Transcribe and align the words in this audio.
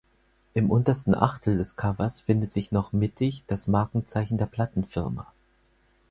Im 0.55 0.71
untersten 0.71 1.13
Achtel 1.13 1.59
des 1.59 1.75
Covers 1.75 2.21
findet 2.21 2.51
sich 2.51 2.71
noch 2.71 2.91
mittig 2.91 3.43
das 3.45 3.67
Markenzeichen 3.67 4.39
der 4.39 4.47
Plattenfirma. 4.47 5.31